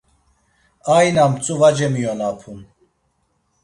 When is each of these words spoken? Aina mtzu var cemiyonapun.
Aina 0.95 1.23
mtzu 1.31 1.53
var 1.61 1.73
cemiyonapun. 1.77 2.59